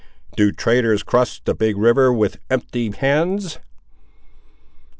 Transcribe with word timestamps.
"Do 0.35 0.51
traders 0.51 1.03
cross 1.03 1.39
the 1.45 1.53
big 1.53 1.77
river 1.77 2.11
with 2.11 2.39
empty 2.49 2.89
hands?" 2.91 3.59